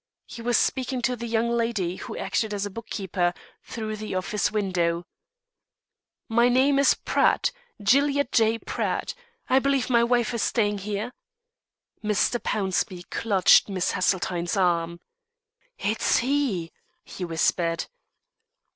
[0.25, 4.51] He was speaking to the young lady, who acted as book keeper, through the office
[4.51, 5.05] window.
[6.27, 7.51] "My name is Pratt
[7.83, 8.57] Gilead J.
[8.57, 9.13] Pratt.
[9.47, 11.11] I believe my wife is staying here."
[12.03, 12.39] Mr.
[12.39, 14.99] Pownceby clutched Miss Haseltine's arm.
[15.77, 16.71] "It's he!"
[17.03, 17.85] he whispered.